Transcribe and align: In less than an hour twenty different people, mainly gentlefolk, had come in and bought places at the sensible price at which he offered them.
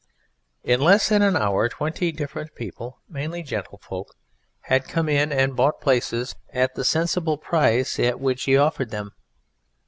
In 0.63 0.81
less 0.81 1.09
than 1.09 1.21
an 1.21 1.35
hour 1.37 1.69
twenty 1.69 2.11
different 2.11 2.55
people, 2.55 2.97
mainly 3.07 3.43
gentlefolk, 3.43 4.07
had 4.61 4.85
come 4.87 5.07
in 5.07 5.31
and 5.31 5.55
bought 5.55 5.79
places 5.79 6.33
at 6.51 6.73
the 6.73 6.83
sensible 6.83 7.37
price 7.37 7.99
at 7.99 8.19
which 8.19 8.45
he 8.45 8.57
offered 8.57 8.89
them. 8.89 9.11